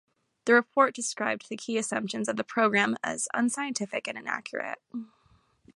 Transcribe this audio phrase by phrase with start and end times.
[0.45, 4.79] The report described the key assumptions of the program as unscientific and inaccurate.